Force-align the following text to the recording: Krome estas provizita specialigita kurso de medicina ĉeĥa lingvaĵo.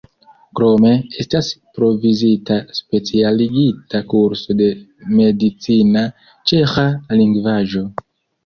Krome 0.59 0.93
estas 1.23 1.49
provizita 1.79 2.57
specialigita 2.77 4.01
kurso 4.15 4.57
de 4.63 4.73
medicina 5.21 6.07
ĉeĥa 6.53 6.89
lingvaĵo. 7.23 7.89